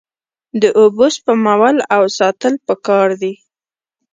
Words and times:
د 0.61 0.63
اوبو 0.79 1.05
سپمول 1.15 1.75
او 1.95 2.03
ساتل 2.17 2.53
پکار 2.67 3.07
دي. 3.21 3.33